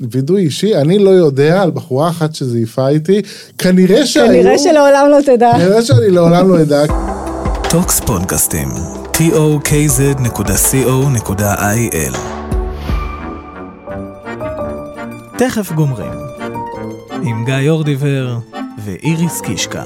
[0.00, 3.22] וידוי אישי, אני לא יודע על בחורה אחת שזייפה איתי,
[3.58, 4.26] כנראה שהיו...
[4.26, 5.52] כנראה שלעולם לא תדע.
[5.52, 6.84] כנראה שאני לעולם לא אדע.
[7.70, 8.68] טוקס פודקאסטים,
[9.12, 9.36] tokz.co.il
[15.38, 16.12] תכף גומרים,
[17.22, 18.38] עם גיא אורדיבר
[18.84, 19.84] ואיריס קישקה.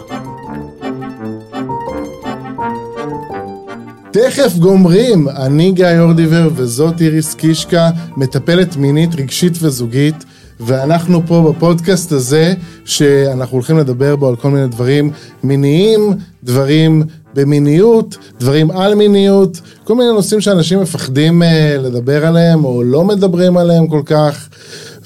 [4.13, 10.25] תכף גומרים, אני גיא אורדיבר וזאת איריס קישקה, מטפלת מינית, רגשית וזוגית,
[10.61, 15.11] ואנחנו פה בפודקאסט הזה, שאנחנו הולכים לדבר בו על כל מיני דברים
[15.45, 16.15] מיניים,
[16.45, 17.03] דברים
[17.35, 23.57] במיניות, דברים על מיניות, כל מיני נושאים שאנשים מפחדים uh, לדבר עליהם, או לא מדברים
[23.57, 24.49] עליהם כל כך,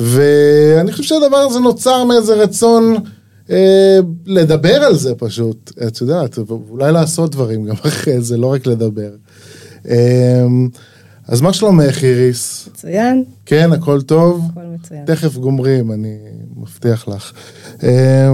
[0.01, 2.97] ואני חושב שהדבר הזה נוצר מאיזה רצון...
[3.51, 8.67] אה, לדבר על זה פשוט, את יודעת, ואולי לעשות דברים גם אחרי זה, לא רק
[8.67, 9.11] לדבר.
[9.89, 10.47] אה,
[11.29, 12.69] אז מה שלומך איריס?
[12.73, 13.25] מצוין.
[13.47, 14.45] כן, הכל טוב?
[14.51, 15.05] הכל מצוין.
[15.07, 16.17] תכף גומרים, אני
[16.57, 17.33] מבטיח לך.
[17.83, 18.31] אה,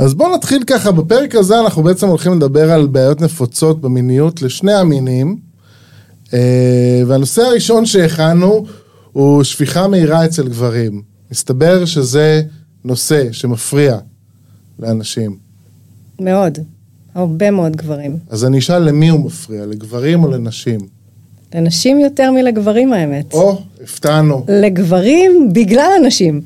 [0.00, 4.72] אז בואו נתחיל ככה, בפרק הזה אנחנו בעצם הולכים לדבר על בעיות נפוצות במיניות לשני
[4.72, 5.38] המינים.
[7.06, 8.64] והנושא הראשון שהכנו
[9.12, 11.02] הוא שפיכה מהירה אצל גברים.
[11.30, 12.42] מסתבר שזה
[12.84, 13.98] נושא שמפריע
[14.78, 15.36] לאנשים.
[16.20, 16.58] מאוד.
[17.14, 18.16] הרבה מאוד גברים.
[18.30, 20.80] אז אני אשאל למי הוא מפריע, לגברים או לנשים?
[21.54, 23.32] לנשים יותר מלגברים האמת.
[23.32, 24.44] או, הפתענו.
[24.48, 26.40] לגברים בגלל הנשים.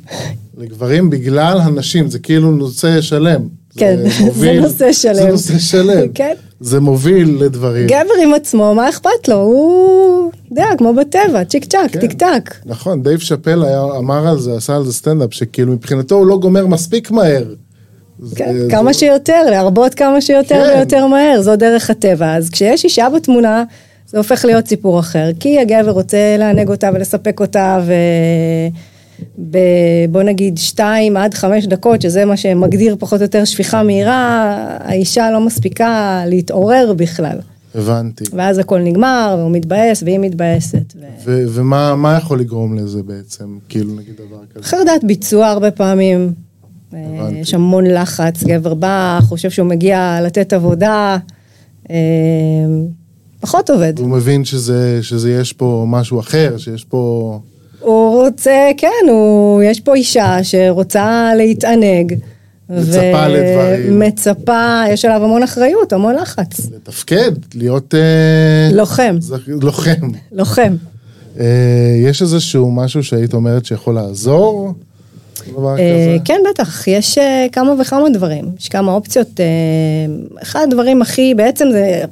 [0.58, 3.48] לגברים בגלל הנשים, זה כאילו נושא שלם.
[3.76, 5.14] כן, זה, מוביל, זה נושא שלם.
[5.14, 6.08] זה נושא שלם.
[6.14, 6.34] כן.
[6.60, 7.86] זה מוביל לדברים.
[7.86, 9.36] גבר עם עצמו, מה אכפת לו?
[9.36, 12.00] הוא, אתה יודע, כמו בטבע, צ'יק צ'אק, כן.
[12.00, 12.54] טיק טק.
[12.64, 16.38] נכון, דייב שאפל היה, אמר על זה, עשה על זה סטנדאפ, שכאילו מבחינתו הוא לא
[16.38, 17.44] גומר מספיק מהר.
[18.34, 18.98] כן, זה, כמה זה...
[18.98, 20.76] שיותר, להרבות כמה שיותר כן.
[20.76, 22.36] ויותר מהר, זו דרך הטבע.
[22.36, 23.64] אז כשיש אישה בתמונה,
[24.06, 27.92] זה הופך להיות סיפור אחר, כי הגבר רוצה לענג אותה ולספק אותה, ו...
[30.10, 35.30] בוא נגיד שתיים עד חמש דקות, שזה מה שמגדיר פחות או יותר שפיכה מהירה, האישה
[35.30, 37.38] לא מספיקה להתעורר בכלל.
[37.74, 38.24] הבנתי.
[38.32, 40.94] ואז הכל נגמר, והוא מתבאס, והיא מתבאסת.
[41.24, 41.44] ו...
[41.48, 44.64] ומה יכול לגרום לזה בעצם, כאילו נגיד דבר כזה?
[44.64, 46.32] חרדת ביצוע הרבה פעמים.
[46.92, 47.38] הבנתי.
[47.38, 51.16] יש המון לחץ, גבר בא, חושב שהוא מגיע לתת עבודה,
[51.90, 51.96] אה,
[53.40, 53.98] פחות עובד.
[53.98, 57.40] הוא מבין שזה, שזה יש פה משהו אחר, שיש פה...
[58.28, 62.14] רוצה, כן, הוא, יש פה אישה שרוצה להתענג.
[62.70, 63.32] מצפה ו...
[63.32, 63.98] לדברים.
[63.98, 66.70] מצפה, יש עליו המון אחריות, המון לחץ.
[66.74, 67.94] לתפקד, להיות...
[67.94, 68.70] אה...
[68.72, 69.16] לוחם.
[69.20, 69.32] ז...
[69.46, 70.08] לוחם.
[70.32, 70.76] לוחם.
[71.40, 71.46] אה,
[72.02, 74.72] יש איזשהו משהו שהיית אומרת שיכול לעזור?
[75.58, 77.18] אה, כן, בטח, יש
[77.52, 79.40] כמה וכמה דברים, יש כמה אופציות.
[80.42, 82.02] אחד הדברים הכי, בעצם זה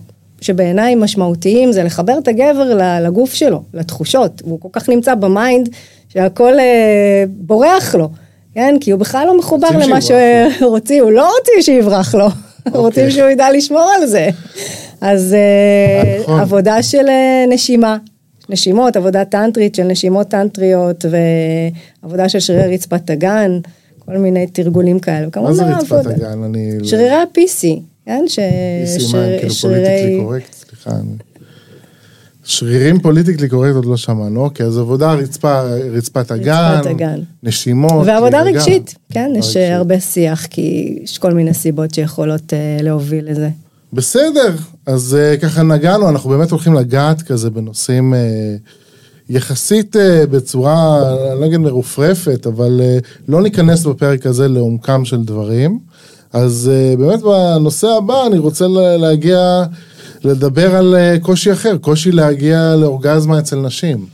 [0.41, 4.43] שבעיניי משמעותיים זה לחבר את הגבר לגוף שלו, לתחושות.
[4.45, 5.69] הוא כל כך נמצא ב mind
[6.17, 8.09] שהכל אה, בורח לו,
[8.55, 8.77] כן?
[8.81, 12.31] כי הוא בכלל לא מחובר למה שרוצים, הוא לא רוצים שיברח לו, okay.
[12.75, 13.11] רוצים אוקיי.
[13.11, 14.29] שהוא ידע לשמור על זה.
[15.01, 16.41] אז אה, נכון.
[16.41, 17.97] עבודה של אה, נשימה,
[18.49, 21.05] נשימות, עבודה טנטרית של נשימות טנטריות
[22.03, 23.59] ועבודה של שרירי רצפת האגן,
[23.99, 25.27] כל מיני תרגולים כאלה.
[25.37, 26.43] מה זה רצפת האגן?
[26.45, 26.79] אני...
[26.79, 27.81] לא- שרירי ה-PC.
[28.07, 28.39] כן, ש...
[28.99, 29.39] שרירי...
[29.39, 30.91] כאילו politically correct, סליחה.
[32.47, 35.61] שרירים politically correct עוד לא שמענו, אוקיי, אז עבודה רצפה,
[35.93, 37.21] רצפת האגן, רצפת האגן.
[37.43, 38.07] נשימות.
[38.07, 39.73] ועבודה רגשית, כן, יש רגשית.
[39.73, 43.49] הרבה שיח, כי יש כל מיני סיבות שיכולות uh, להוביל לזה.
[43.93, 44.55] בסדר,
[44.87, 48.17] אז uh, ככה נגענו, אנחנו באמת הולכים לגעת כזה בנושאים uh,
[49.31, 51.03] יחסית uh, בצורה,
[51.33, 55.79] אני לא אגיד מרופרפת, אבל uh, לא ניכנס בפרק הזה לעומקם של דברים.
[56.33, 58.67] אז uh, באמת בנושא הבא אני רוצה
[58.99, 59.65] להגיע,
[60.25, 64.07] לדבר על uh, קושי אחר, קושי להגיע לאורגזמה אצל נשים.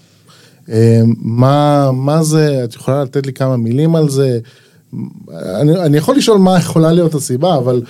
[0.67, 0.71] Uh,
[1.19, 4.39] מה, מה זה, את יכולה לתת לי כמה מילים על זה?
[5.35, 7.83] אני, אני יכול לשאול מה יכולה להיות הסיבה, אבל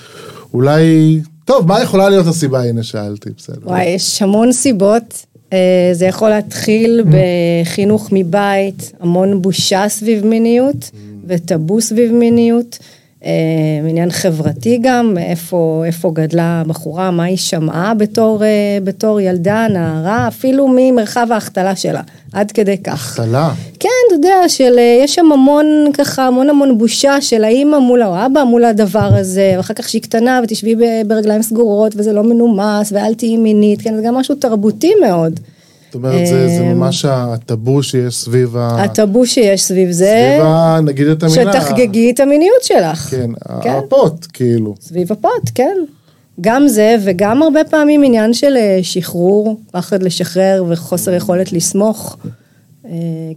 [0.55, 2.63] אולי, טוב, מה יכולה להיות הסיבה?
[2.63, 3.59] הנה שאלתי, בסדר.
[3.63, 5.27] וואי, יש המון סיבות.
[5.93, 10.97] זה יכול להתחיל בחינוך מבית, המון בושה סביב מיניות mm.
[11.27, 12.79] וטאבו סביב מיניות.
[13.25, 19.67] אה, עניין חברתי גם, איפה, איפה גדלה הבחורה, מה היא שמעה בתור, אה, בתור ילדה,
[19.71, 22.01] נערה, אפילו ממרחב ההחתלה שלה,
[22.33, 22.93] עד כדי כך.
[22.93, 23.51] החתלה?
[23.81, 28.03] כן, אתה יודע, של, אה, יש שם המון ככה, המון המון בושה של האימא מול
[28.03, 30.75] האבא מול הדבר הזה, ואחר כך שהיא קטנה ותשבי
[31.07, 35.41] ברגליים סגורות וזה לא מנומס ואל תהיי מינית, כן, זה גם משהו תרבותי מאוד.
[35.93, 38.83] זאת אומרת, זה, זה אמ, ממש הטאבו שיש סביב ה...
[38.83, 40.35] הטאבו שיש סביב זה.
[40.35, 40.81] סביב ה...
[40.85, 41.53] נגיד את המילה.
[41.53, 42.99] שתחגגי את המיניות שלך.
[42.99, 43.31] כן,
[43.63, 44.75] כן, הפוט, כאילו.
[44.81, 45.77] סביב הפוט, כן.
[46.41, 52.17] גם זה, וגם הרבה פעמים עניין של אה, שחרור, פחד לשחרר וחוסר יכולת לסמוך.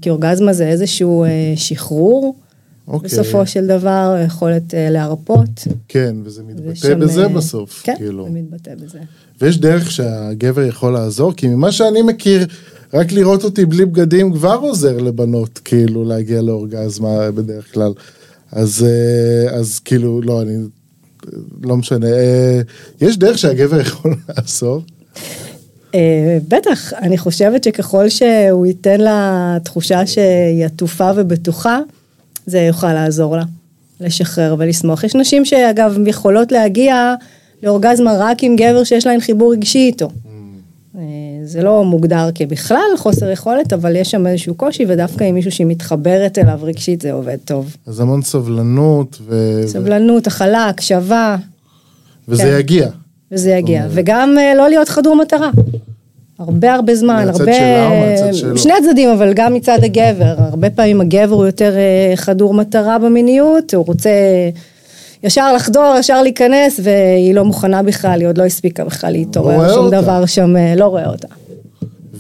[0.02, 1.26] כי אורגזמה זה איזשהו
[1.56, 2.36] שחרור.
[2.88, 3.10] אוקיי.
[3.10, 5.68] בסופו של דבר, יכולת להרפות.
[5.88, 7.82] כן, וזה מתבטא ושם, בזה בסוף.
[7.84, 8.24] כן, כאילו.
[8.24, 9.00] זה מתבטא בזה.
[9.42, 12.46] ויש דרך שהגבר יכול לעזור, כי ממה שאני מכיר,
[12.94, 17.94] רק לראות אותי בלי בגדים כבר עוזר לבנות, כאילו, להגיע לאורגזמה בדרך כלל.
[18.52, 18.86] אז,
[19.52, 20.58] אז כאילו, לא, אני
[21.64, 22.08] לא משנה.
[22.08, 22.62] אה,
[23.02, 24.84] יש דרך שהגבר יכול לעשות?
[25.96, 31.80] אה, בטח, אני חושבת שככל שהוא ייתן לה תחושה שהיא עטופה ובטוחה,
[32.46, 33.44] זה יוכל לעזור לה,
[34.02, 35.04] לשחרר ולשמוח.
[35.04, 37.16] יש נשים שאגב יכולות להגיע
[37.64, 40.10] לאורגזמה רק עם גבר שיש להן חיבור רגשי איתו.
[40.98, 41.02] אה,
[41.44, 45.68] זה לא מוגדר כבכלל חוסר יכולת, אבל יש שם איזשהו קושי, ודווקא עם מישהו שהיא
[45.68, 47.76] מתחברת אליו רגשית זה עובד טוב.
[47.86, 49.62] אז המון סבלנות ו...
[49.68, 51.36] סבלנות, הכלה, הקשבה.
[52.28, 52.60] וזה כן.
[52.60, 52.90] יגיע.
[53.32, 55.50] וזה יגיע, וגם אה, לא להיות חדור מטרה.
[56.40, 57.46] הרבה הרבה זמן, הרבה...
[57.46, 58.58] מהצד שלה או מהצד שלו?
[58.58, 60.34] שני הצדדים, אבל גם מצד הגבר.
[60.38, 64.10] הרבה פעמים הגבר הוא יותר אה, חדור מטרה במיניות, הוא רוצה
[65.24, 69.86] ישר לחדור, ישר להיכנס, והיא לא מוכנה בכלל, היא עוד לא הספיקה בכלל להתעורר, שום
[69.86, 70.02] אותה.
[70.02, 71.28] דבר שם אה, לא רואה אותה.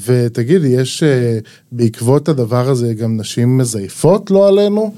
[0.06, 1.38] ותגידי, יש אה,
[1.72, 4.92] בעקבות הדבר הזה גם נשים מזייפות, לא עלינו?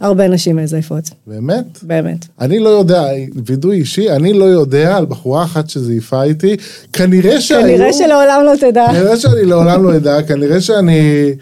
[0.00, 1.10] הרבה נשים מזייפות.
[1.26, 1.78] באמת?
[1.82, 2.26] באמת.
[2.40, 3.04] אני לא יודע,
[3.44, 6.56] וידוי אישי, אני לא יודע על בחורה אחת שזייפה איתי,
[6.92, 7.60] כנראה שהיו...
[7.60, 8.86] כנראה שלעולם לא תדע.
[8.92, 11.32] כנראה שאני לעולם לא אדע, כנראה שאני...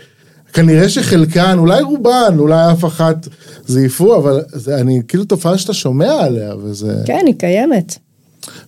[0.52, 3.28] כנראה שחלקן, אולי רובן, אולי אף אחת
[3.66, 6.94] זייפו, אבל זה, אני, כאילו תופעה שאתה שומע עליה, וזה...
[7.04, 7.98] כן, היא קיימת.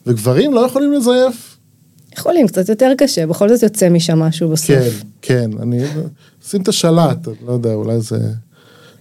[0.07, 1.57] וגברים לא יכולים לזייף?
[2.19, 4.69] יכולים, קצת יותר קשה, בכל זאת יוצא משם משהו בסוף.
[4.69, 4.91] כן,
[5.23, 5.85] כן, אני...
[6.49, 8.19] שים את השלט, לא יודע, אולי זה...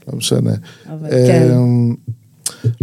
[0.08, 0.54] לא משנה.
[0.90, 1.52] אבל כן.
[1.52, 1.96] אמ,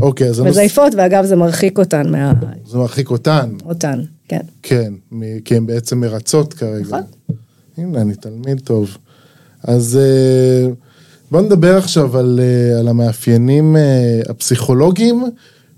[0.01, 0.41] אוקיי, אז...
[0.41, 2.33] מזייפות, ואגב, זה מרחיק אותן מה...
[2.67, 3.51] זה מרחיק אותן.
[3.65, 4.41] אותן, כן.
[4.63, 4.93] כן,
[5.45, 6.87] כי הן בעצם מרצות כרגע.
[6.87, 7.01] נכון.
[7.77, 8.97] הנה, אני תלמיד טוב.
[9.63, 10.73] אז אה,
[11.31, 15.25] בואו נדבר עכשיו על, אה, על המאפיינים אה, הפסיכולוגיים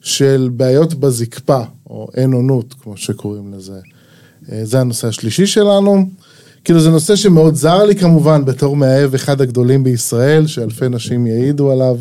[0.00, 1.60] של בעיות בזקפה,
[1.90, 3.80] או אין עונות, כמו שקוראים לזה.
[4.62, 6.06] זה הנושא השלישי שלנו.
[6.64, 11.70] כאילו זה נושא שמאוד זר לי כמובן, בתור מאהב אחד הגדולים בישראל, שאלפי נשים יעידו
[11.70, 11.98] עליו.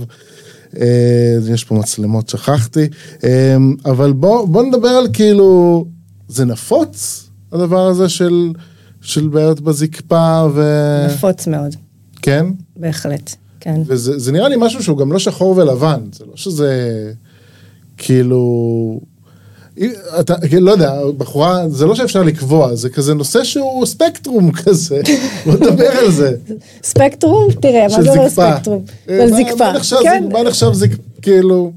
[1.50, 2.88] יש פה מצלמות, שכחתי.
[3.86, 5.86] אבל בואו בוא נדבר על כאילו,
[6.28, 8.52] זה נפוץ, הדבר הזה של...
[9.02, 10.64] של בעיות בזקפה ו...
[11.07, 11.75] נפוץ מאוד.
[12.22, 12.46] כן?
[12.78, 13.81] בהחלט, כן.
[13.86, 17.12] וזה נראה לי משהו שהוא גם לא שחור ולבן, זה לא שזה
[17.98, 19.02] כאילו...
[20.19, 25.01] אתה, לא יודע, בחורה, זה לא שאפשר לקבוע, זה כזה נושא שהוא ספקטרום כזה,
[25.45, 26.35] בוא נדבר על זה.
[26.83, 27.47] ספקטרום?
[27.62, 28.83] תראה, מה זה לא ספקטרום?
[29.07, 30.23] של זקפה, כן.
[30.31, 31.71] מה נחשב זקפה, כאילו,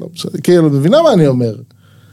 [0.00, 0.06] לא
[0.42, 1.54] כאילו, מבינה מה אני אומר?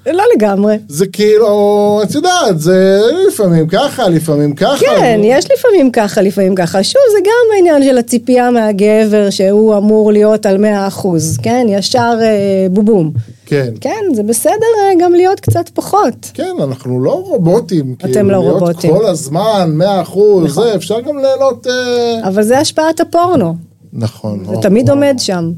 [0.06, 0.76] לא לגמרי.
[0.88, 4.78] זה כאילו, את יודעת, זה לפעמים ככה, לפעמים ככה.
[4.80, 5.20] כן.
[5.24, 6.84] יש לפעמים ככה, לפעמים ככה.
[6.84, 11.66] שוב, זה גם העניין של הציפייה מהגבר, שהוא אמור להיות על 100 אחוז, כן?
[11.70, 13.12] ישר אה, בובום.
[13.46, 13.74] כן.
[13.82, 16.32] כן, זה בסדר אה, גם להיות קצת פחות.
[16.34, 17.96] כן, אנחנו לא רובוטים.
[18.00, 18.92] אתם כאילו, לא רובוטים.
[18.92, 20.64] כל הזמן, מאה אחוז, נכון.
[20.64, 21.68] זה, אפשר גם ליהנות...
[21.68, 22.28] אה...
[22.28, 23.56] אבל זה השפעת הפורנו.
[23.94, 24.46] נכון.
[24.46, 24.90] זה תמיד.
[24.90, 25.52] עומד שם.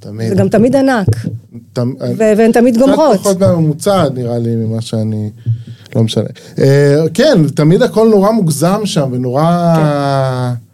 [0.00, 0.28] תמיד.
[0.28, 1.06] זה גם תמיד ענק.
[1.72, 1.92] תמ...
[2.16, 3.14] והן תמיד גומרות.
[3.14, 5.30] קצת פחות מהממוצע נראה לי ממה שאני...
[5.96, 6.24] לא משנה.
[6.58, 9.74] אה, כן, תמיד הכל נורא מוגזם שם ונורא...
[9.76, 10.70] כן.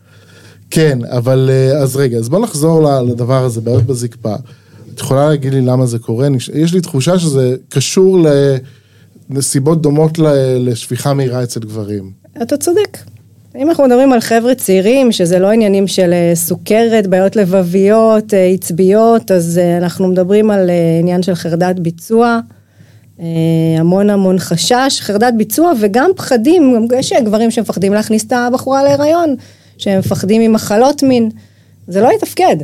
[0.71, 4.35] כן, אבל אה, אז רגע, אז בוא נחזור לדבר הזה, בעיות בזקפה.
[4.95, 6.29] את יכולה להגיד לי למה זה קורה?
[6.55, 8.27] יש לי תחושה שזה קשור
[9.31, 10.19] לנסיבות דומות
[10.59, 12.11] לשפיכה מהירה אצל גברים.
[12.43, 12.99] אתה צודק.
[13.59, 18.47] אם אנחנו מדברים על חבר'ה צעירים, שזה לא עניינים של אה, סוכרת, בעיות לבביות, אה,
[18.47, 20.71] עצביות, אז אה, אנחנו מדברים על
[21.01, 22.41] עניין של חרדת ביצוע,
[23.79, 29.35] המון המון חשש, חרדת ביצוע וגם פחדים, יש גברים שמפחדים להכניס את הבחורה להיריון,
[29.79, 31.31] שהם מפחדים ממחלות מין,
[31.89, 32.57] זה לא יתפקד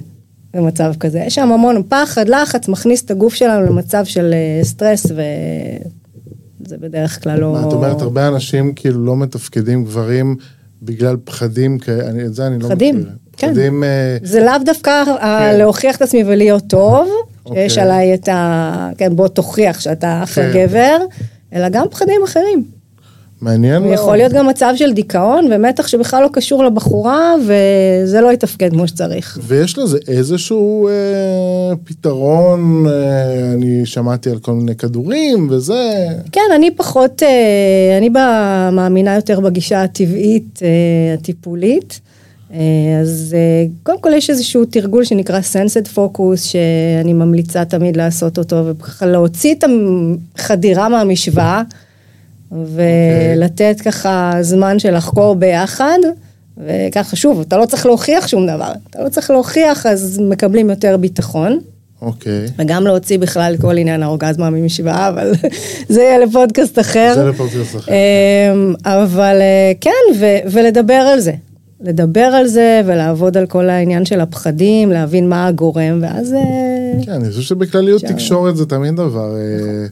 [0.54, 6.76] במצב כזה, יש שם המון פחד, לחץ, מכניס את הגוף שלנו למצב של סטרס וזה
[6.78, 7.52] בדרך כלל לא...
[7.52, 10.36] מה, את אומרת, הרבה אנשים כאילו לא מתפקדים, גברים
[10.82, 12.68] בגלל פחדים כאלה, את זה אני לא מכיר.
[12.68, 13.04] פחדים,
[13.36, 13.48] כן.
[13.48, 13.84] פחדים...
[13.84, 15.58] אה, זה לאו דווקא כן.
[15.58, 17.08] להוכיח את עצמי ולהיות טוב,
[17.46, 17.68] אוקיי.
[17.70, 18.90] שיש עליי את ה...
[18.98, 20.66] כן, בוא תוכיח שאתה אחר כן.
[20.66, 20.98] גבר,
[21.52, 22.64] אלא גם פחדים אחרים.
[23.42, 23.94] מעניין מאוד.
[23.94, 28.88] יכול להיות גם מצב של דיכאון ומתח שבכלל לא קשור לבחורה, וזה לא יתפקד כמו
[28.88, 29.38] שצריך.
[29.42, 30.92] ויש לזה איזשהו אה,
[31.84, 36.06] פתרון, אה, אני שמעתי על כל מיני כדורים וזה.
[36.32, 38.08] כן, אני פחות, אה, אני
[38.72, 42.00] מאמינה יותר בגישה הטבעית, אה, הטיפולית.
[42.52, 42.58] אה,
[43.00, 48.66] אז אה, קודם כל יש איזשהו תרגול שנקרא Sensed Focus, שאני ממליצה תמיד לעשות אותו,
[48.66, 49.64] וככה להוציא את
[50.38, 51.62] החדירה מהמשוואה.
[52.52, 55.98] ולתת ככה זמן של לחקור ביחד,
[56.58, 58.72] וככה, שוב, אתה לא צריך להוכיח שום דבר.
[58.90, 61.58] אתה לא צריך להוכיח, אז מקבלים יותר ביטחון.
[62.02, 62.46] אוקיי.
[62.58, 65.32] וגם להוציא בכלל כל עניין האורגזמה ממשוואה, אבל
[65.88, 67.12] זה יהיה לפודקאסט אחר.
[67.14, 67.92] זה לפודקאסט אחר.
[67.92, 71.32] אמ, אבל אה, כן, ו- ולדבר על זה.
[71.80, 76.32] לדבר על זה ולעבוד על כל העניין של הפחדים, להבין מה הגורם, ואז...
[76.32, 78.04] אה, כן, אני חושב שבכלליות.
[78.04, 79.86] תקשורת זה תמיד דבר, אה,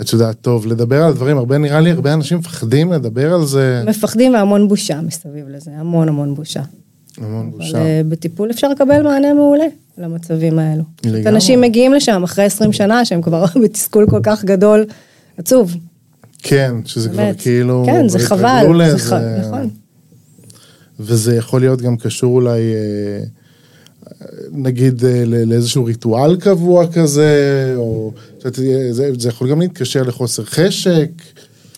[0.00, 3.82] את יודעת, טוב, לדבר על דברים, הרבה, נראה לי הרבה אנשים מפחדים לדבר על זה,
[3.86, 6.62] מפחדים והמון בושה מסביב לזה, המון המון בושה.
[7.18, 7.78] המון בושה.
[7.78, 9.64] אה, בטיפול אפשר לקבל מענה מעולה
[9.98, 10.82] למצבים האלו.
[11.04, 11.28] לגמרי.
[11.28, 14.84] אנשים מגיעים לשם אחרי 20 שנה שהם כבר בתסכול כל כך גדול,
[15.38, 15.76] עצוב,
[16.42, 17.40] כן, שזה כבר באמת.
[17.40, 19.68] כאילו, כן, זה כבר חבל, זה ח- נכון.
[21.00, 23.24] וזה יכול להיות גם קשור אולי, אה,
[24.52, 28.54] נגיד, אה, לאיזשהו ריטואל קבוע כזה, או יודעת,
[28.94, 31.08] זה, זה יכול גם להתקשר לחוסר חשק,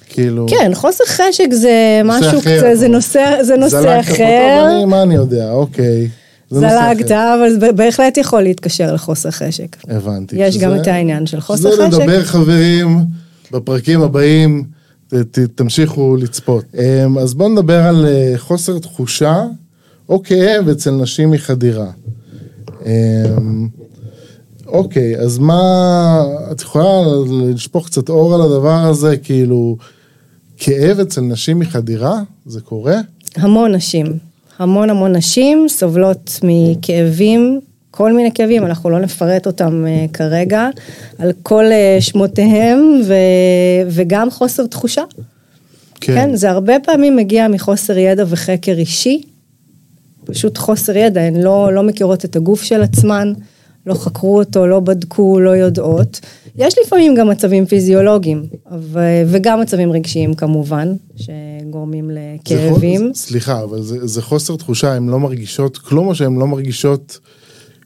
[0.09, 0.47] כאילו...
[0.51, 4.59] כן, חוסר חשק זה משהו אחר, קצת, זה נושא, זה נושא זלגת אחר.
[4.61, 6.09] טוב, אני, מה אני יודע, אוקיי.
[6.51, 7.11] זה זלגת.
[7.11, 9.77] אבל זה בהחלט יכול להתקשר לחוסר חשק.
[9.89, 10.37] הבנתי.
[10.39, 12.01] יש גם את העניין של חוסר זה חשק.
[12.01, 12.99] לדבר חברים
[13.53, 14.65] בפרקים הבאים,
[15.09, 16.65] ת, ת, תמשיכו לצפות.
[16.75, 19.45] אמ, אז בואו נדבר על אה, חוסר תחושה
[20.09, 21.91] או כאב אצל נשים מחדירה.
[22.87, 23.69] אמ,
[24.67, 26.85] אוקיי, אז מה, את יכולה
[27.55, 29.77] לשפוך קצת אור על הדבר הזה, כאילו,
[30.57, 32.21] כאב אצל נשים מחדירה?
[32.47, 33.01] זה קורה?
[33.37, 34.07] המון נשים,
[34.59, 40.69] המון המון נשים סובלות מכאבים, כל מיני כאבים, אנחנו לא נפרט אותם uh, כרגע,
[41.19, 43.15] על כל uh, שמותיהם ו,
[43.89, 45.03] וגם חוסר תחושה.
[46.01, 46.15] כן.
[46.15, 49.23] כן, זה הרבה פעמים מגיע מחוסר ידע וחקר אישי,
[50.27, 53.33] פשוט חוסר ידע, הן לא, לא מכירות את הגוף של עצמן,
[53.87, 56.21] לא חקרו אותו, לא בדקו, לא יודעות.
[56.57, 58.43] יש לפעמים גם מצבים פיזיולוגיים,
[58.81, 63.09] ו, וגם מצבים רגשיים כמובן, שגורמים זה לכאבים.
[63.13, 67.19] חוס- סליחה, אבל זה, זה חוסר תחושה, הן לא מרגישות כלום, או שהן לא מרגישות,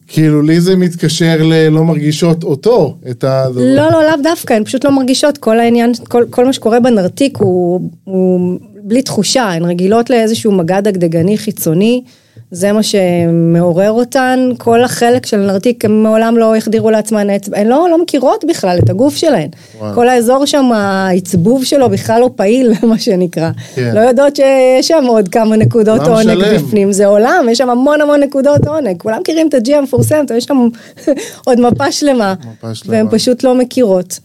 [0.09, 3.45] כאילו לי זה מתקשר ללא מרגישות אותו, את ה...
[3.55, 7.37] לא, לא, לאו דווקא, הן פשוט לא מרגישות, כל העניין, כל, כל מה שקורה בנרתיק
[7.39, 12.03] הוא, הוא בלי תחושה, הן רגילות לאיזשהו מגע דגדגני חיצוני,
[12.50, 17.66] זה מה שמעורר אותן, כל החלק של הנרתיק הם מעולם לא החדירו לעצמן אצבע, הן
[17.66, 19.49] לא, לא מכירות בכלל את הגוף שלהן.
[19.78, 19.95] וואו.
[19.95, 23.50] כל האזור שם, העצבוב שלו בכלל לא פעיל, מה שנקרא.
[23.75, 23.90] כן.
[23.95, 26.57] לא יודעות שיש שם עוד כמה נקודות עונג שלם.
[26.57, 30.45] בפנים, זה עולם, יש שם המון המון נקודות עונג, כולם מכירים את הג'י המפורסמת, יש
[30.45, 30.69] שם
[31.47, 32.97] עוד מפה שלמה, מפה שלמה.
[32.97, 34.19] והן פשוט לא מכירות.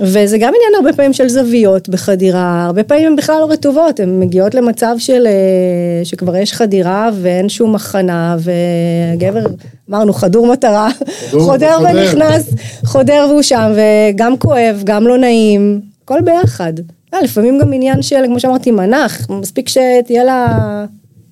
[0.00, 4.20] וזה גם עניין הרבה פעמים של זוויות בחדירה, הרבה פעמים הן בכלל לא רטובות, הן
[4.20, 9.44] מגיעות למצב של אה, שכבר יש חדירה ואין שום הכנה, והגבר,
[9.90, 10.88] אמרנו, חדור מטרה,
[11.30, 11.88] חדור, חודר חודר.
[11.94, 12.50] ונכנס,
[12.84, 16.72] חודר והוא שם, וגם כואב, גם לא נעים, הכל ביחד.
[17.14, 20.84] אה, לפעמים גם עניין של, כמו שאמרתי, מנח, מספיק שתהיה לה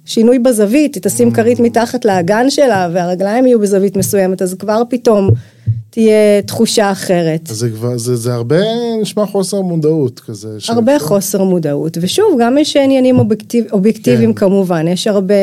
[0.04, 5.31] שינוי בזווית, היא תשים כרית מתחת לאגן שלה, והרגליים יהיו בזווית מסוימת, אז כבר פתאום
[5.90, 7.50] תהיה תחושה אחרת.
[7.50, 8.57] אז זה כבר, זה, זה הרבה
[9.00, 10.49] נשמע חוסר מודעות כזה.
[10.61, 14.40] ש- הרבה חוסר מודעות, ושוב, גם יש עניינים אובייקטיב, אובייקטיביים כן.
[14.40, 15.35] כמובן, יש הרבה,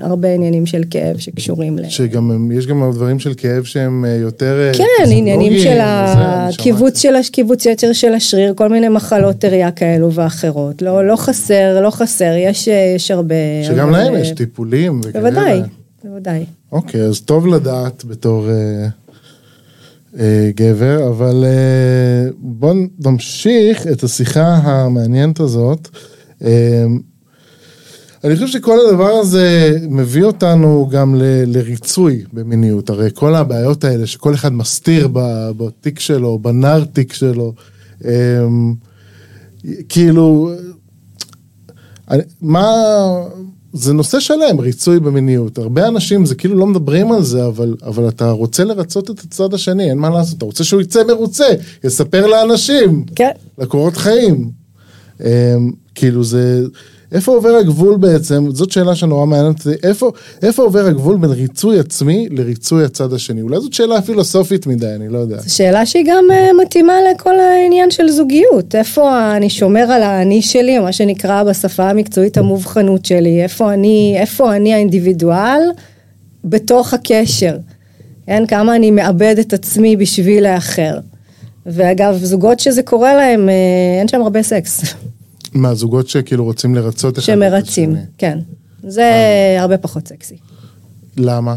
[0.00, 1.88] הרבה עניינים של כאב שקשורים ל...
[1.88, 4.60] שגם, יש גם דברים של כאב שהם אה, יותר...
[4.60, 10.12] אה, כן, עניינים של הקיבוץ של הקיבוץ יתר של השריר, כל מיני מחלות תריה כאלו
[10.12, 10.82] ואחרות.
[10.82, 13.34] לא, לא חסר, לא חסר, יש, יש הרבה...
[13.62, 15.30] שגם אבל, להם אה, יש טיפולים וכאלה.
[15.30, 15.60] בוודאי,
[16.04, 16.44] בוודאי.
[16.72, 18.88] אוקיי, אז טוב לדעת בתור אה, אה,
[20.54, 22.74] גבר, אבל אה, בואו
[23.04, 25.88] נמשיך את השיחה המעניינת הזאת.
[26.44, 26.86] אה,
[28.24, 34.06] אני חושב שכל הדבר הזה מביא אותנו גם ל- לריצוי במיניות, הרי כל הבעיות האלה
[34.06, 35.08] שכל אחד מסתיר
[35.56, 37.54] בתיק שלו, בנרתיק שלו,
[38.04, 38.46] אה,
[39.88, 40.50] כאילו,
[42.40, 42.66] מה,
[43.72, 45.58] זה נושא שלם, ריצוי במיניות.
[45.58, 49.54] הרבה אנשים, זה כאילו לא מדברים על זה, אבל, אבל אתה רוצה לרצות את הצד
[49.54, 51.46] השני, אין מה לעשות, אתה רוצה שהוא יצא מרוצה,
[51.84, 53.30] יספר לאנשים, כן.
[53.58, 54.50] לקורות חיים.
[55.18, 55.22] Um,
[55.94, 56.62] כאילו זה,
[57.12, 60.12] איפה עובר הגבול בעצם, זאת שאלה שנורא מעניינת אותי, איפה,
[60.42, 63.42] איפה עובר הגבול בין ריצוי עצמי לריצוי הצד השני?
[63.42, 65.36] אולי זאת שאלה פילוסופית מדי, אני לא יודע.
[65.36, 68.74] זו שאלה שהיא גם אה, מתאימה לכל העניין של זוגיות.
[68.74, 74.56] איפה אני שומר על האני שלי, מה שנקרא בשפה המקצועית המובחנות שלי, איפה אני, איפה
[74.56, 75.60] אני האינדיבידואל
[76.44, 77.56] בתוך הקשר.
[78.26, 80.98] כן, כמה אני מאבד את עצמי בשביל האחר.
[81.66, 83.54] ואגב, זוגות שזה קורה להם, אה,
[83.98, 84.94] אין שם הרבה סקס.
[85.58, 88.04] מהזוגות שכאילו רוצים לרצות אחד את שמרצים, השני.
[88.18, 88.38] כן.
[88.82, 89.10] זה
[89.58, 90.36] הרבה פחות סקסי.
[91.16, 91.56] למה?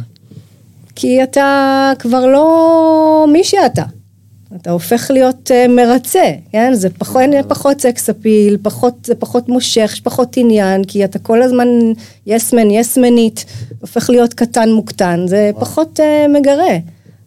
[0.95, 3.83] כי אתה כבר לא מי שאתה.
[4.55, 6.73] אתה הופך להיות uh, מרצה, כן?
[6.73, 11.41] זה פחות, פחות sex appeal, פחות, זה פחות מושך, יש פחות עניין, כי אתה כל
[11.41, 11.67] הזמן
[12.27, 13.45] יסמן, יסמנית,
[13.81, 15.51] הופך להיות קטן מוקטן, זה.
[15.59, 16.77] פחות uh, מגרה.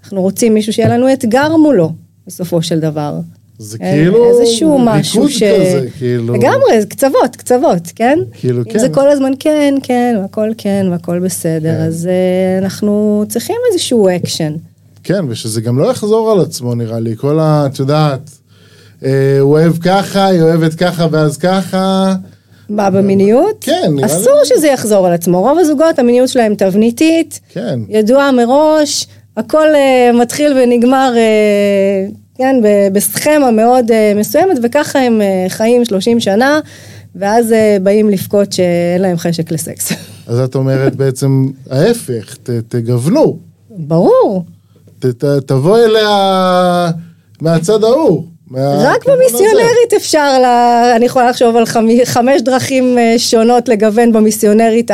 [0.04, 1.93] אנחנו רוצים מישהו שיהיה לנו אתגר מולו,
[2.26, 3.14] בסופו של דבר.
[3.58, 5.42] זה כאילו איזשהו משהו ש...
[5.42, 6.34] כזה, כאילו...
[6.34, 8.18] לגמרי, קצוות, קצוות, כן?
[8.32, 8.78] כאילו, כן.
[8.78, 11.80] זה כל הזמן כן, כן, והכל כן, והכל בסדר, כן.
[11.80, 14.52] אז uh, אנחנו צריכים איזשהו אקשן.
[15.04, 17.66] כן, ושזה גם לא יחזור על עצמו נראה לי, כל ה...
[17.66, 18.30] את יודעת,
[19.04, 22.14] אה, הוא אוהב ככה, היא אוהבת ככה ואז ככה.
[22.68, 23.56] מה, במיניות?
[23.61, 24.14] כן, נראה לי.
[24.14, 25.40] אסור שזה יחזור על עצמו.
[25.40, 27.80] רוב הזוגות, המיניות שלהם תבניתית, כן.
[27.88, 29.06] ידועה מראש,
[29.37, 32.57] הכל uh, מתחיל ונגמר, uh, כן,
[32.93, 36.61] בסכמה מאוד uh, מסוימת, וככה הם uh, חיים 30 שנה,
[37.17, 39.93] ואז uh, באים לבכות שאין להם חשק לסקס.
[40.26, 43.38] אז את אומרת בעצם ההפך, ת, תגוונו.
[43.71, 44.45] ברור.
[44.99, 46.91] ת, תבוא אליה
[47.41, 48.25] מהצד ההוא.
[48.57, 49.97] רק במיסיונרית הזה.
[49.97, 54.91] אפשר, לה, אני יכולה לחשוב על חמי, חמש דרכים אה, שונות לגוון במיסיונרית,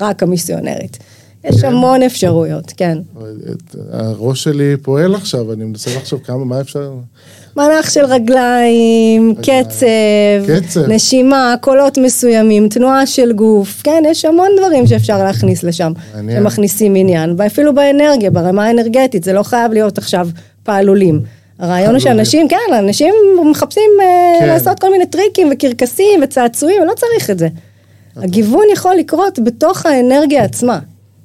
[0.00, 0.98] רק המיסיונרית.
[1.46, 1.66] יש כן.
[1.66, 2.98] המון אפשרויות, כן.
[3.92, 6.92] הראש שלי פועל עכשיו, אני מנסה לחשוב כמה, מה אפשר...
[7.56, 9.86] מנח של רגליים, קצב,
[10.66, 16.42] קצב, נשימה, קולות מסוימים, תנועה של גוף, כן, יש המון דברים שאפשר להכניס לשם, מעניין.
[16.42, 20.28] שמכניסים עניין, ואפילו באנרגיה, ברמה האנרגטית, זה לא חייב להיות עכשיו
[20.62, 21.20] פעלולים.
[21.58, 23.14] הרעיון הוא שאנשים, כן, אנשים
[23.50, 24.06] מחפשים אה,
[24.40, 24.46] כן.
[24.46, 27.48] לעשות כל מיני טריקים וקרקסים וצעצועים, לא צריך את זה.
[28.16, 30.78] הגיוון יכול לקרות בתוך האנרגיה עצמה.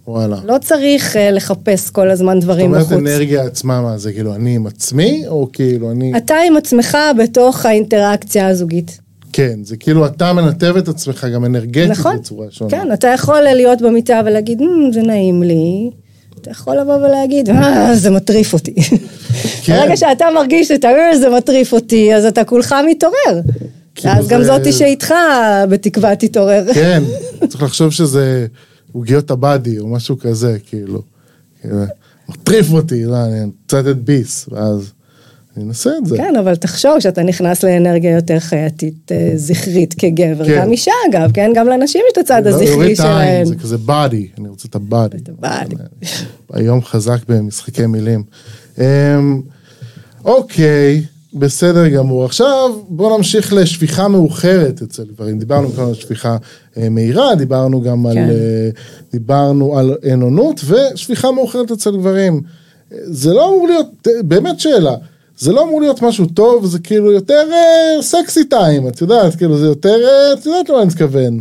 [0.07, 0.37] וואלה.
[0.45, 2.83] לא צריך uh, לחפש כל הזמן דברים בחוץ.
[2.83, 6.17] זאת אומרת אנרגיה עצמה, מה זה כאילו אני עם עצמי, או כאילו אני...
[6.17, 8.99] אתה עם עצמך בתוך האינטראקציה הזוגית.
[9.33, 12.71] כן, זה כאילו אתה מנתב את עצמך גם אנרגטית נכון, בצורה שונה.
[12.71, 14.61] כן, אתה יכול להיות במיטה ולהגיד,
[14.93, 15.89] זה נעים לי.
[16.41, 18.73] אתה יכול לבוא ולהגיד, אה, זה מטריף אותי.
[19.63, 19.77] כן.
[19.77, 23.41] ברגע שאתה מרגיש שאתה, אה, זה מטריף אותי, אז אתה כולך מתעורר.
[23.95, 24.33] כאילו אז זה...
[24.33, 25.13] גם זאתי שאיתך
[25.69, 26.63] בתקווה תתעורר.
[26.73, 27.03] כן,
[27.49, 28.47] צריך לחשוב שזה...
[28.91, 31.01] עוגיות הבאדי או משהו כזה, כאילו.
[32.29, 34.91] מטריף אותי, לא, אני רוצה לתת ביס, ואז
[35.57, 36.17] אני אנסה את זה.
[36.17, 40.61] כן, אבל תחשוב שאתה נכנס לאנרגיה יותר חייתית אה, זכרית כגבר, כן.
[40.61, 41.51] גם אישה אגב, כן?
[41.55, 43.45] גם לנשים יש את הצד לא, הזכרי שלהם.
[43.45, 45.17] זה כזה באדי, אני רוצה את הבאדי.
[45.17, 45.75] את הבאדי.
[46.53, 48.23] היום חזק במשחקי מילים.
[48.77, 49.41] אמ,
[50.25, 51.03] אוקיי.
[51.33, 52.25] בסדר גמור.
[52.25, 55.39] עכשיו בואו נמשיך לשפיכה מאוחרת אצל גברים.
[55.39, 56.37] דיברנו כאן על שפיכה
[56.77, 58.09] אה, מהירה, דיברנו גם כן.
[58.09, 58.69] על, אה,
[59.11, 62.41] דיברנו על אינונות ושפיכה מאוחרת אצל גברים.
[62.91, 64.95] זה לא אמור להיות, באמת שאלה,
[65.37, 69.57] זה לא אמור להיות משהו טוב, זה כאילו יותר אה, סקסי טיים, את יודעת, כאילו
[69.57, 71.39] זה יותר, אה, את יודעת למה אני מתכוון.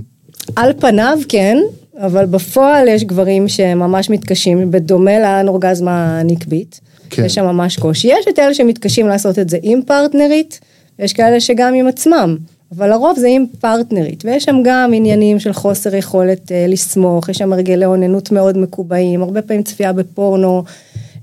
[0.57, 1.59] על פניו כן,
[1.99, 6.81] אבל בפועל יש גברים שממש מתקשים, בדומה לאנורגזמה הנקבית.
[7.11, 7.25] כן.
[7.25, 8.09] יש שם ממש קושי.
[8.09, 10.61] יש את אלה שמתקשים לעשות את זה עם פרטנרית,
[10.99, 12.37] יש כאלה שגם עם עצמם,
[12.77, 17.39] אבל לרוב זה עם פרטנרית, ויש שם גם עניינים של חוסר יכולת אה, לסמוך, יש
[17.39, 20.65] שם הרגלי אוננות מאוד מקובעים, הרבה פעמים צפייה בפורנו.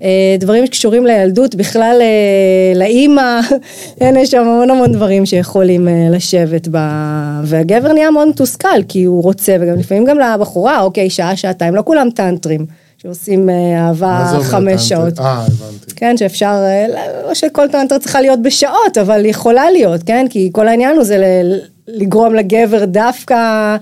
[0.04, 3.39] אה, דברים שקשורים לילדות, בכלל אה, לאימא,
[4.21, 6.78] יש שם המון המון דברים שיכולים אה, לשבת ב...
[7.43, 11.82] והגבר נהיה מאוד מתוסכל, כי הוא רוצה, וגם לפעמים גם לבחורה, אוקיי, שעה, שעתיים, לא
[11.86, 12.65] כולם טנטרים.
[13.02, 15.20] שעושים אה, אהבה חמש שעות.
[15.20, 15.96] אה, הבנתי.
[15.96, 16.86] כן, שאפשר, אה,
[17.28, 20.26] לא שכל טנטרה צריכה להיות בשעות, אבל יכולה להיות, כן?
[20.30, 21.42] כי כל העניין הוא זה
[21.88, 23.76] לגרום לגבר דווקא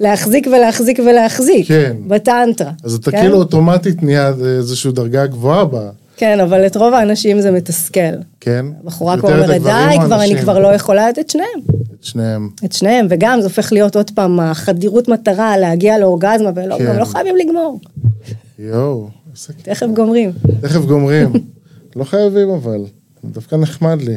[0.00, 1.68] להחזיק ולהחזיק ולהחזיק.
[1.68, 1.96] כן.
[2.06, 2.70] בטנטרה.
[2.84, 3.20] אז אתה כן?
[3.20, 5.90] כאילו אוטומטית נהיה איזושהי דרגה גבוהה בה.
[6.16, 8.00] כן, אבל את רוב האנשים זה מתסכל.
[8.40, 8.66] כן?
[8.82, 11.60] הבחורה כבר אומרת, די, כבר אני כבר לא יכולה את שניהם.
[12.00, 12.48] את שניהם.
[12.64, 16.96] את שניהם, וגם זה הופך להיות עוד פעם החדירות מטרה להגיע לאורגזמה, ולא כן.
[16.98, 17.80] לא חייבים לגמור.
[18.60, 19.08] יואו.
[19.62, 20.32] תכף גומרים.
[20.60, 21.32] תכף גומרים.
[21.96, 22.84] לא חייבים אבל,
[23.24, 24.16] דווקא נחמד לי.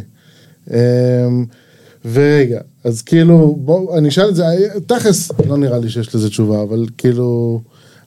[0.71, 1.45] אמ,
[2.05, 4.43] ורגע, אז כאילו, בואו, אני אשאל את זה,
[4.87, 7.61] תכלס, לא נראה לי שיש לזה תשובה, אבל כאילו,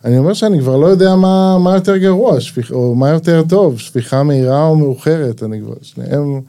[0.05, 3.79] אני אומר שאני כבר לא יודע מה, מה יותר גרוע, שפיח, או מה יותר טוב,
[3.79, 6.40] שפיכה מהירה או מאוחרת, אני כבר, שניהם,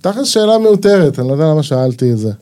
[0.00, 2.32] תכלס שאלה מיותרת, אני לא יודע למה שאלתי את זה.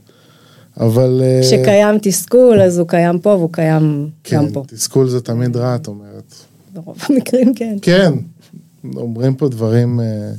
[0.81, 1.21] אבל...
[1.23, 4.65] אה, כשקיים תסכול, אז הוא קיים פה והוא קיים כן, גם פה.
[4.69, 6.35] כן, תסכול זה תמיד רע, את אומרת.
[6.75, 7.77] ברוב המקרים כן.
[7.83, 8.13] כן,
[8.97, 10.01] אומרים פה דברים...
[10.01, 10.31] אה,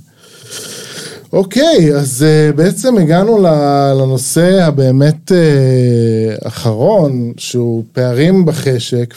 [1.34, 3.38] אוקיי, אז uh, בעצם הגענו
[4.02, 9.16] לנושא הבאמת uh, אחרון, שהוא פערים בחשק,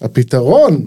[0.00, 0.84] והפתרון,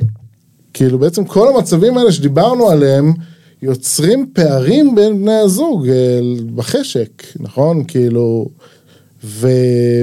[0.74, 3.14] כאילו בעצם כל המצבים האלה שדיברנו עליהם,
[3.62, 5.88] יוצרים פערים בין בני הזוג
[6.56, 7.84] בחשק, נכון?
[7.88, 8.50] כאילו,
[9.24, 9.50] ו,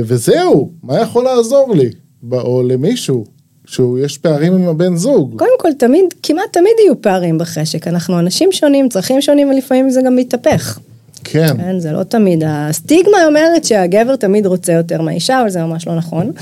[0.04, 1.90] וזהו, מה יכול לעזור לי?
[2.32, 3.35] או למישהו?
[3.66, 5.38] שיש פערים עם הבן זוג.
[5.38, 7.88] קודם כל, תמיד, כמעט תמיד יהיו פערים בחשק.
[7.88, 10.78] אנחנו אנשים שונים, צרכים שונים, ולפעמים זה גם מתהפך.
[11.24, 11.56] כן.
[11.56, 12.42] כן, זה לא תמיד.
[12.46, 16.32] הסטיגמה אומרת שהגבר תמיד רוצה יותר מהאישה, אבל זה ממש לא נכון.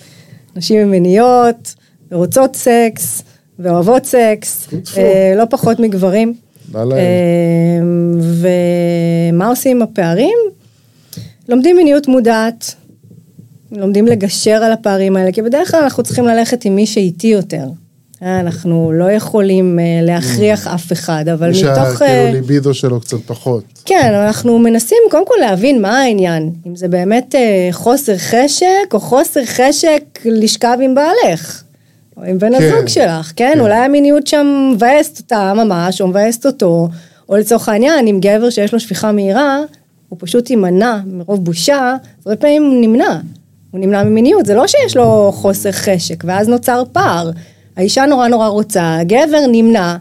[0.56, 1.74] נשים הן מיניות,
[2.12, 3.22] ורוצות סקס,
[3.58, 6.34] ואוהבות סקס, אה, לא פחות מגברים.
[6.74, 6.80] אה,
[9.32, 10.38] ומה עושים עם הפערים?
[11.48, 12.74] לומדים מיניות מודעת,
[13.72, 17.64] לומדים לגשר על הפערים האלה, כי בדרך כלל אנחנו צריכים ללכת עם מי שאיטי יותר.
[18.22, 22.02] אה, אנחנו לא יכולים אה, להכריח אף אחד, אבל מתוך...
[22.02, 23.64] אה, שהכאילו ליבידו שלו קצת פחות.
[23.84, 29.00] כן, אנחנו מנסים קודם כל להבין מה העניין, אם זה באמת אה, חוסר חשק או
[29.00, 31.62] חוסר חשק לשכב עם בעלך,
[32.16, 33.50] או עם בן כן, הזוג שלך, כן?
[33.54, 33.60] כן.
[33.60, 36.88] אולי המיניות שם מבאסת אותה ממש, או מבאסת אותו,
[37.28, 39.58] או לצורך העניין, אם גבר שיש לו שפיכה מהירה,
[40.08, 43.20] הוא פשוט יימנע מרוב בושה, הרבה פעמים הוא נמנע.
[43.70, 47.30] הוא נמנע ממיניות, זה לא שיש לו חוסר חשק, ואז נוצר פער.
[47.76, 49.96] האישה נורא נורא רוצה, הגבר נמנע,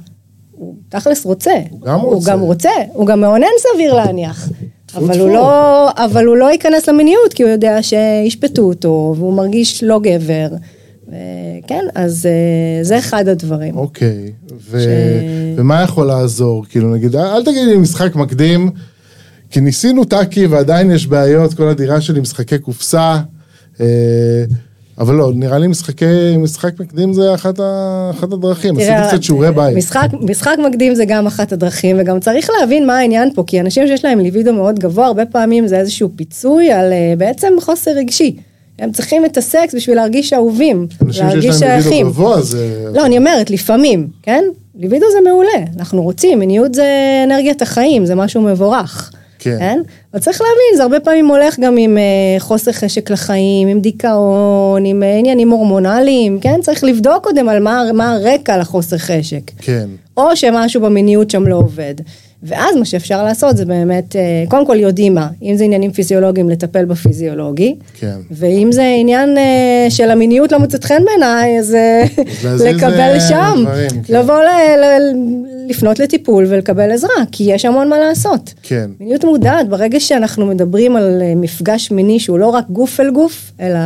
[0.52, 1.52] הוא תכלס רוצה.
[1.70, 2.32] הוא גם הוא רוצה.
[2.32, 4.50] גם רוצה, הוא גם מאונן סביר להניח.
[4.96, 5.20] אבל.
[5.20, 10.00] הוא, לא, אבל הוא לא ייכנס למיניות, כי הוא יודע שישפטו אותו, והוא מרגיש לא
[10.04, 10.48] גבר.
[11.68, 13.78] כן, אז אה, זה אחד הדברים.
[13.78, 14.32] אוקיי.
[14.70, 14.80] ו...
[14.82, 14.86] ש-
[15.58, 16.66] ומה יכול לעזור?
[16.70, 18.70] כאילו נגיד, אל תגידי לי משחק מקדים,
[19.50, 23.20] כי ניסינו טאקי ועדיין יש בעיות, כל הדירה שלי משחקי קופסה.
[23.82, 23.86] אה,
[25.00, 29.24] אבל לא, נראה לי משחקי, משחק מקדים זה אחת, ה, אחת הדרכים, עשיתי תראה, קצת
[29.24, 29.78] שיעורי בית.
[29.78, 33.88] משחק, משחק מקדים זה גם אחת הדרכים, וגם צריך להבין מה העניין פה, כי אנשים
[33.88, 38.36] שיש להם ליבידו מאוד גבוה, הרבה פעמים זה איזשהו פיצוי על אה, בעצם חוסר רגשי.
[38.80, 42.08] הם צריכים את הסקס בשביל להרגיש אהובים, אנשים להרגיש שיש להם ליבידו שייכים.
[42.08, 42.86] גבוה זה...
[42.94, 44.44] לא, אני אומרת, לפעמים, כן?
[44.80, 46.86] ליבידו זה מעולה, אנחנו רוצים, מיניות זה
[47.26, 49.12] אנרגיית החיים, זה משהו מבורך.
[49.40, 49.58] כן.
[49.60, 49.80] כן?
[50.14, 54.86] אבל צריך להבין, זה הרבה פעמים הולך גם עם אה, חוסר חשק לחיים, עם דיכאון,
[54.86, 56.62] עם אה, עניינים הורמונליים, כן?
[56.62, 59.52] צריך לבדוק קודם על מה, מה הרקע לחוסר חשק.
[59.58, 59.90] כן.
[60.18, 61.96] או שמשהו במיניות שם לא עובד.
[62.44, 66.50] ואז מה שאפשר לעשות זה באמת, אה, קודם כל יודעים מה, אם זה עניינים פיזיולוגיים,
[66.50, 67.76] לטפל בפיזיולוגי.
[68.00, 68.16] כן.
[68.32, 72.04] ואם זה עניין אה, של המיניות לא מוצאת חן בעיניי, אז אה,
[72.44, 73.56] לקבל שם.
[73.64, 74.14] דברים, כן.
[74.20, 75.14] לבוא ל- ל-
[75.70, 78.54] לפנות לטיפול ולקבל עזרה, כי יש המון מה לעשות.
[78.64, 78.90] כן.
[79.00, 83.80] מיניות מודעת, ברגע שאנחנו מדברים על מפגש מיני שהוא לא רק גוף אל גוף, אלא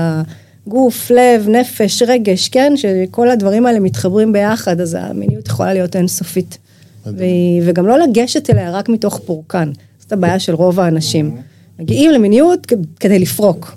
[0.68, 2.74] גוף, לב, נפש, רגש, כן?
[2.76, 6.58] שכל הדברים האלה מתחברים ביחד, אז המיניות יכולה להיות אינסופית.
[7.64, 9.72] וגם לא לגשת אליה רק מתוך פורקן.
[10.00, 11.38] זאת הבעיה של רוב האנשים.
[11.80, 12.68] מגיעים למיניות
[13.00, 13.76] כדי לפרוק.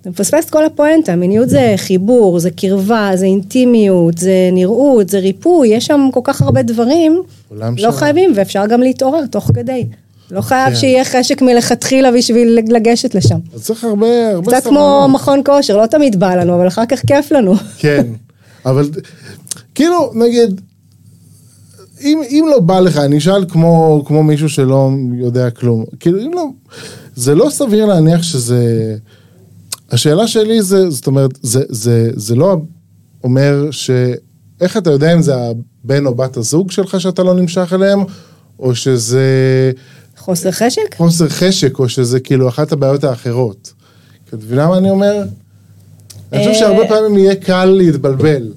[0.00, 5.18] אתה מפספס את כל הפואנטה, מיניות זה חיבור, זה קרבה, זה אינטימיות, זה נראות, זה
[5.18, 7.92] ריפוי, יש שם כל כך הרבה דברים, לא שלם.
[7.92, 9.86] חייבים ואפשר גם להתעורר תוך כדי.
[10.30, 10.74] לא חייב כן.
[10.74, 13.38] שיהיה חשק מלכתחילה בשביל לגשת לשם.
[13.54, 17.00] אז צריך הרבה, הרבה קצת כמו מכון כושר, לא תמיד בא לנו, אבל אחר כך
[17.06, 17.54] כיף לנו.
[17.78, 18.06] כן,
[18.66, 18.90] אבל
[19.74, 20.60] כאילו, נגיד,
[22.00, 26.30] אם, אם לא בא לך, אני אשאל כמו, כמו מישהו שלא יודע כלום, כאילו, אם
[26.34, 26.46] לא,
[27.14, 28.96] זה לא סביר להניח שזה...
[29.90, 32.56] השאלה שלי זה, זאת אומרת, זה, זה, זה לא
[33.24, 33.90] אומר ש...
[34.60, 38.00] איך אתה יודע אם זה הבן או בת הזוג שלך שאתה לא נמשך אליהם,
[38.58, 39.22] או שזה
[40.16, 40.94] חוסר חשק?
[40.96, 43.72] חוסר חשק, או שזה כאילו אחת הבעיות האחרות.
[44.28, 45.22] את מבינה מה אני אומר?
[46.32, 48.52] אני חושב שהרבה פעמים יהיה קל להתבלבל.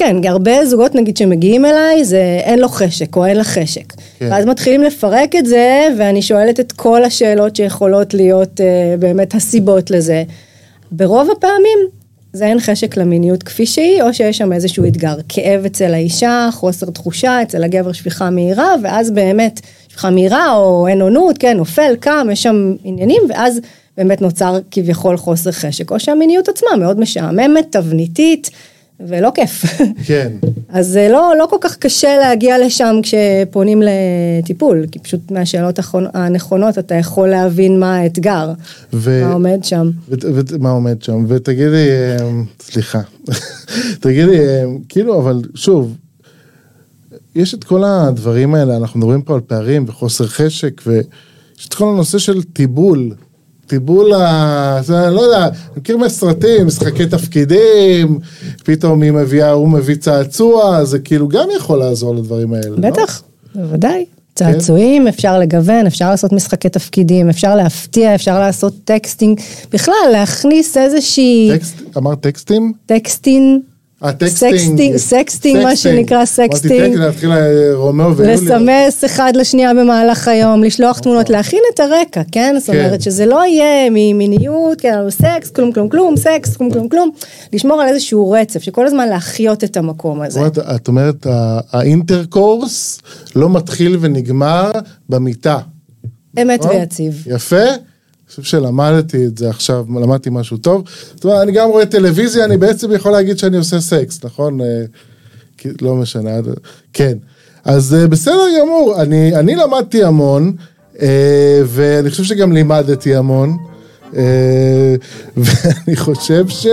[0.00, 3.92] כן, הרבה זוגות נגיד שמגיעים אליי, זה אין לו חשק או אין לה חשק.
[4.18, 4.28] כן.
[4.30, 9.90] ואז מתחילים לפרק את זה, ואני שואלת את כל השאלות שיכולות להיות אה, באמת הסיבות
[9.90, 10.24] לזה.
[10.92, 11.78] ברוב הפעמים
[12.32, 15.14] זה אין חשק למיניות כפי שהיא, או שיש שם איזשהו אתגר.
[15.28, 21.00] כאב אצל האישה, חוסר תחושה, אצל הגבר שפיכה מהירה, ואז באמת שפיכה מהירה או אין
[21.00, 23.60] עונות, כן, נופל, קם, יש שם עניינים, ואז
[23.96, 25.90] באמת נוצר כביכול חוסר חשק.
[25.90, 28.50] או שהמיניות עצמה מאוד משעממת, תבניתית,
[29.08, 29.64] ולא כיף.
[30.06, 30.32] כן.
[30.68, 35.78] אז זה לא, לא כל כך קשה להגיע לשם כשפונים לטיפול, כי פשוט מהשאלות
[36.14, 38.52] הנכונות אתה יכול להבין מה האתגר,
[38.92, 39.90] ו- מה עומד שם.
[40.08, 40.14] ו-
[40.48, 41.88] ומה עומד שם, ותגידי,
[42.20, 43.00] אמ, סליחה,
[44.00, 45.96] תגידי, אמ, כאילו, אבל שוב,
[47.34, 51.88] יש את כל הדברים האלה, אנחנו מדברים פה על פערים וחוסר חשק, ויש את כל
[51.88, 53.10] הנושא של טיבול.
[53.70, 54.78] תיבול, ה...
[54.82, 58.18] זה, לא יודע, אני מכיר מהסרטים, משחקי תפקידים,
[58.64, 62.90] פתאום היא מביאה, הוא מביא צעצוע, זה כאילו גם יכול לעזור לדברים האלה, לא?
[62.90, 63.22] בטח,
[63.54, 64.04] בוודאי.
[64.34, 69.40] צעצועים, אפשר לגוון, אפשר לעשות משחקי תפקידים, אפשר להפתיע, אפשר לעשות texting,
[69.72, 72.72] בכלל להכניס איזושהי טקסט, אמרת טקסטים?
[72.86, 73.60] texting,
[74.26, 76.96] sexting, sexting, מה שנקרא sexting.
[76.96, 78.34] להתחיל אה, רומאו ויוליה.
[78.34, 82.56] לסמס אחד לשנייה במהלך היום, לשלוח תמונות, להכין את הרקע, כן?
[82.58, 83.00] זאת אומרת כן.
[83.00, 87.10] שזה לא יהיה ממיניות, כן, סקס, כלום כלום כלום, סקס, כלום כלום כלום,
[87.52, 90.40] לשמור על איזשהו רצף, שכל הזמן להחיות את המקום הזה.
[90.40, 91.26] זאת אומרת, את אומרת,
[91.72, 93.00] ה intercourse
[93.36, 94.70] לא מתחיל ונגמר
[95.08, 95.58] במיטה.
[96.42, 96.76] אמת נכון?
[96.76, 97.24] ויציב.
[97.26, 97.89] יפה.
[98.30, 100.84] אני חושב שלמדתי את זה עכשיו, למדתי משהו טוב.
[101.14, 104.60] זאת אומרת, אני גם רואה טלוויזיה, אני בעצם יכול להגיד שאני עושה סקס, נכון?
[104.60, 104.84] אה,
[105.80, 106.30] לא משנה,
[106.92, 107.18] כן.
[107.64, 110.52] אז אה, בסדר גמור, אני, אני למדתי המון,
[111.02, 113.56] אה, ואני חושב שגם לימדתי המון,
[115.36, 116.66] ואני חושב ש...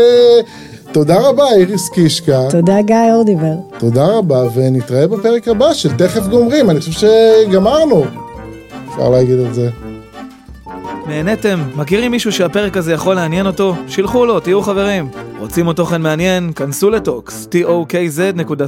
[0.92, 2.48] תודה רבה, איריס קישקה.
[2.50, 3.56] תודה גיא אורדיבר.
[3.80, 6.70] תודה רבה, ונתראה בפרק הבא של תכף גומרים.
[6.70, 8.06] אני חושב שגמרנו.
[8.90, 9.70] אפשר להגיד את זה.
[11.08, 11.60] נהניתם?
[11.76, 13.76] מכירים מישהו שהפרק הזה יכול לעניין אותו?
[13.88, 15.10] שילחו לו, תהיו חברים.
[15.38, 16.54] רוצים עוד תוכן מעניין?
[16.54, 18.68] כנסו לטוקס, tokz.co.il